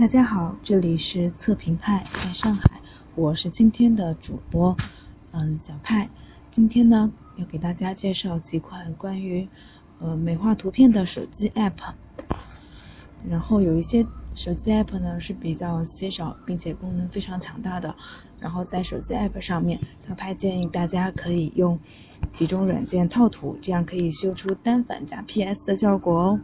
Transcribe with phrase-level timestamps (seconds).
[0.00, 2.80] 大家好，这里是测评派，在上海，
[3.14, 4.74] 我是今天的主播，
[5.32, 6.08] 嗯，小派。
[6.50, 9.46] 今天呢，要给大家介绍几款关于
[9.98, 11.92] 呃美化图片的手机 app。
[13.28, 17.94] 然后有一些手机 app 呢是比较稀少，并且功能非常强大的。
[18.40, 21.78] 然后在手机 app 上面，小派建议大家可以用
[22.32, 26.40] 几种软件套图，这样可以修出单反加 PS 的效果哦。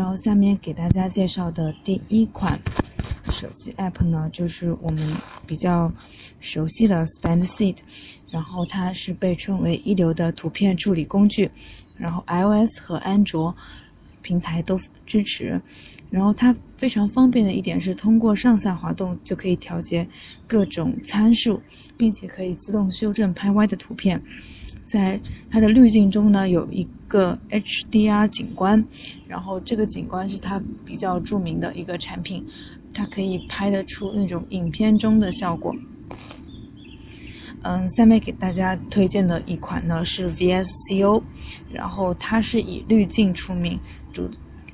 [0.00, 2.58] 然后下面给大家介绍的第一款
[3.30, 5.14] 手机 app 呢，就是我们
[5.46, 5.92] 比较
[6.40, 7.76] 熟悉的 SpendSeed，
[8.30, 11.50] 然后它是被称为一流的图片处理工具，
[11.98, 13.54] 然后 iOS 和安卓
[14.22, 15.60] 平台都支持，
[16.08, 20.08] 然后它非常方便的一点是通过上下滑动就可以调节
[20.46, 21.60] 各种参数，
[21.98, 24.22] 并且可以自动修正拍歪的图片。
[24.90, 28.84] 在它的滤镜中呢，有一个 HDR 景观，
[29.28, 32.44] 然后这个景观是它比较著名的一个产品，
[32.92, 35.72] 它可以拍得出那种影片中的效果。
[37.62, 41.22] 嗯，下面给大家推荐的一款呢是 VSCO，
[41.72, 43.78] 然后它是以滤镜出名，
[44.12, 44.28] 主，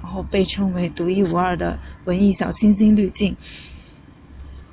[0.00, 3.36] 然后被称为独一无二的文艺小清新滤镜，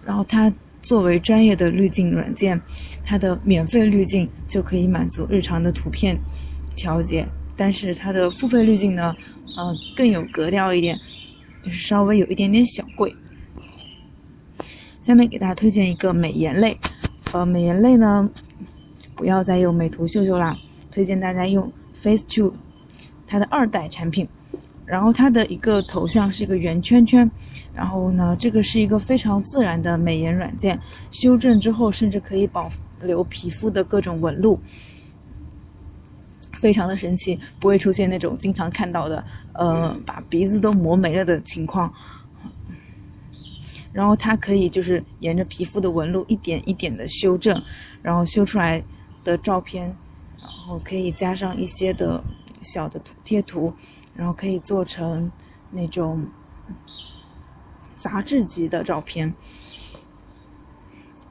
[0.06, 0.50] 然后它。
[0.86, 2.62] 作为专业的滤镜软件，
[3.04, 6.16] 它的免费滤镜就可以满足日常的图片
[6.76, 9.16] 调节，但是它的付费滤镜呢，
[9.58, 10.96] 呃，更有格调一点，
[11.64, 13.16] 就是稍微有一点点小贵。
[15.02, 16.78] 下面给大家推荐一个美颜类，
[17.34, 18.30] 呃，美颜类呢，
[19.16, 20.56] 不要再用美图秀秀啦，
[20.92, 22.54] 推荐大家用 FaceTwo，
[23.26, 24.28] 它的二代产品。
[24.86, 27.30] 然后它的一个头像是一个圆圈圈，
[27.74, 30.80] 然后呢，这个是一个非常自然的美颜软件，
[31.12, 32.70] 修正之后甚至可以保
[33.02, 34.60] 留皮肤的各种纹路，
[36.54, 41.92] 非常的神奇，不会出现那种经常看到的，呃，把鼻子都磨没了的情况。
[43.92, 47.62] 然后它可以就是沿着皮肤的纹路一点一点的修正，
[48.02, 48.84] 然后修出来
[49.24, 49.84] 的照片，
[50.38, 52.22] 然后可以加上一些的
[52.66, 53.74] 小的图贴图。
[54.18, 55.30] 然后可以做成
[55.72, 56.26] 那种
[57.98, 59.34] 杂志级的照片，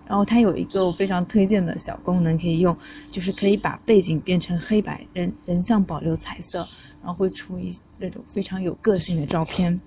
[0.06, 2.77] 然后它有一个我非常推荐的小功能可以用，
[3.11, 6.69] 就是可以把背景变成黑白，人人像保留彩色，
[7.00, 9.81] 然后会出一那种非常有个性的照片。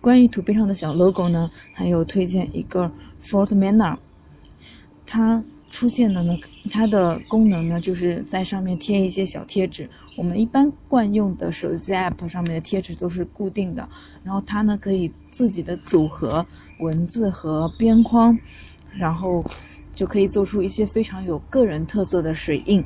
[0.00, 3.98] 关于图片上的小 logo 呢，还有推荐一个 Fort Manner，
[5.04, 5.42] 它。
[5.74, 6.38] 出现的呢，
[6.70, 9.90] 它的功能呢，就是在上面贴一些小贴纸。
[10.16, 13.88] 我们一般惯用的手机 app 上面的贴纸都是固定的，
[14.22, 16.46] 然后它呢可以自己的组合
[16.78, 18.38] 文字和边框，
[18.96, 19.44] 然后
[19.96, 22.84] 就可以做出一些非常有个人特色的水印。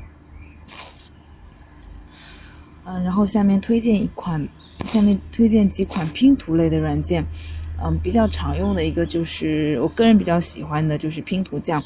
[2.85, 4.49] 嗯，然后下面推荐一款，
[4.85, 7.23] 下面推荐几款拼图类的软件。
[7.81, 11.83] 嗯，比较常用的一个就是我个人比较喜欢的就是拼图匠。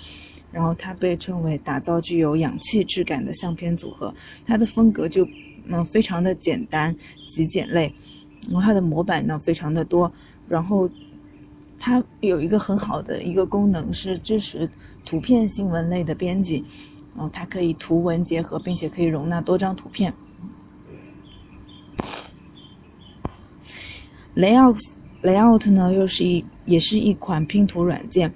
[0.53, 4.14] 然后它被称为打造具有氧气质感的相片组合，
[4.46, 5.28] 它的风格就
[5.66, 6.96] 嗯非常的简单
[7.28, 7.94] 极简类，
[8.47, 10.09] 然后它的模板呢非常的多，
[10.47, 10.88] 然后
[11.80, 14.69] 它有一个很好的一个功能是支持
[15.03, 16.64] 图片新闻类的编辑，
[17.16, 20.14] 然后它可以图文结合，并且可以容纳多张图片。
[24.35, 24.80] Layout
[25.24, 28.34] Layout 呢又是一也是一款拼图软件。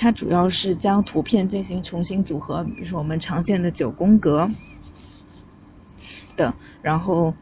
[0.00, 4.48] 它主要是将图片进行重新组合，比如说我们常见的九宫格
[6.36, 7.34] 等，然后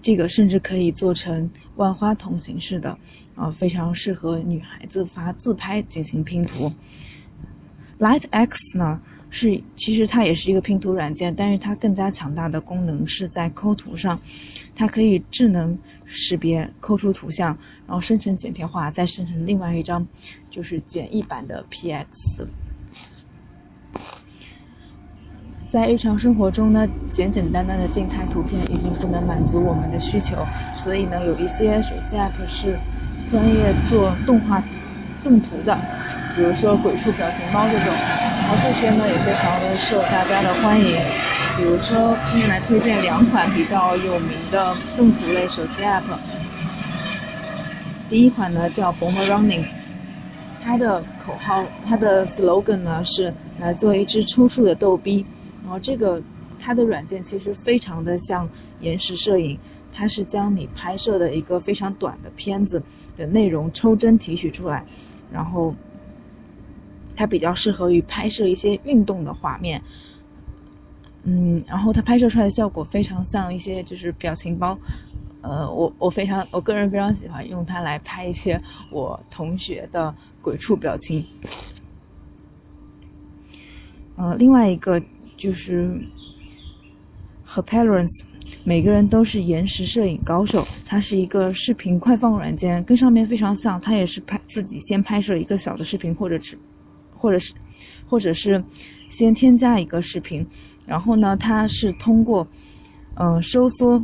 [0.00, 2.96] 这个甚至可以做成万花筒形式的，
[3.34, 6.72] 啊，非常适合女孩子发自拍进行拼图。
[7.98, 9.00] LightX 呢？
[9.30, 14.18] 是，其实它也是一个拼图软件，但是它更加强大的功能是在抠图上，
[14.74, 17.48] 它可以智能识别抠出图像，
[17.86, 20.06] 然后生成剪贴画，再生成另外一张
[20.50, 22.06] 就是简易版的 PX。
[25.68, 30.36] 在日常生活中呢，简简单单的静态图片已经不能满足我们的需求，
[30.74, 32.78] 所以呢，有一些手机 App 是
[33.26, 34.64] 专业做动画
[35.22, 35.78] 动图的，
[36.34, 37.94] 比如说鬼畜表情包这种。
[38.40, 40.86] 然后这些呢也非常的受大家的欢迎，
[41.56, 46.02] 比如说今天来推荐两款比较有名的动图类手机 app。
[48.08, 49.66] 第一款呢叫 Boomerang，
[50.62, 55.26] 它的口号，它的 slogan 呢是来做一只抽搐的逗逼。
[55.62, 56.22] 然后这个
[56.58, 58.48] 它的软件其实非常的像
[58.80, 59.58] 延时摄影，
[59.92, 62.82] 它是将你拍摄的一个非常短的片子
[63.14, 64.82] 的内容抽帧提取出来，
[65.30, 65.74] 然后。
[67.18, 69.82] 它比较适合于拍摄一些运动的画面，
[71.24, 74.78] 嗯，然后它拍摄出来的效果非常像一些就是表情包，
[75.40, 78.56] 呃，我我非常我个人非常喜欢用它来拍一些
[78.92, 81.26] 我同学的鬼畜表情。
[84.14, 85.02] 呃，另外一个
[85.36, 86.00] 就是
[87.44, 88.28] h e p a r e n c e
[88.64, 90.66] 每个人都是延时摄影高手。
[90.84, 93.80] 它是一个视频快放软件，跟上面非常像。
[93.80, 96.58] 它也是拍自己先拍摄一个小的视频，或者是，
[97.18, 97.52] 或者是，
[98.06, 98.62] 或者是
[99.08, 100.46] 先添加一个视频，
[100.86, 102.46] 然后呢，它是通过，
[103.16, 104.02] 嗯，收缩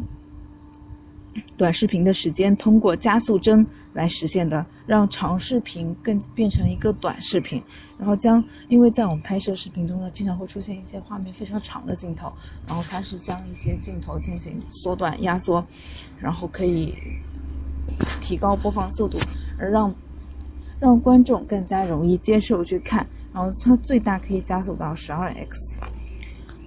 [1.57, 3.67] 短视频的时间，通过加速帧。
[3.95, 7.63] 来实现的，让长视频更变成一个短视频，
[7.97, 12.33] 然后将，因为在我们拍摄视频中呢，经常会出现一些画面非常长的镜头，
[12.67, 15.65] 然后它是将一些镜头进行缩短压缩，
[16.19, 16.93] 然后可以
[18.21, 19.17] 提高播放速度，
[19.61, 19.95] 而让
[20.85, 25.77] 让观众更加容易接受去看，然后它最大可以加速到十二 x，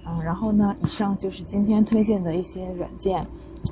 [0.04, 3.24] 嗯，然后呢，以上就是今天推荐的一些软件，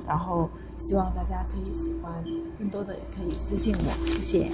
[0.06, 0.48] 然后。
[0.78, 2.12] 希望大家可以喜欢，
[2.58, 4.50] 更多的也可以私信我，谢谢。